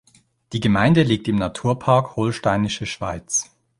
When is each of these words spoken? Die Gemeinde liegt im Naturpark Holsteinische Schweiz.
Die 0.53 0.59
Gemeinde 0.59 1.03
liegt 1.03 1.27
im 1.27 1.35
Naturpark 1.35 2.15
Holsteinische 2.15 2.87
Schweiz. 2.87 3.51